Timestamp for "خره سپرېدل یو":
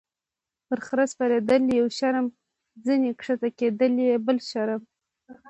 0.85-1.87